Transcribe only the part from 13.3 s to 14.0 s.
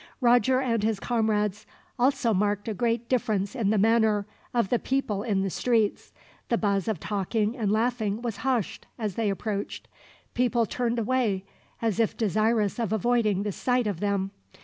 the sight of